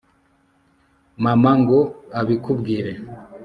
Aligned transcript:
mama 1.23 1.51
ngo 1.59 1.79
abikubwire 2.19 2.93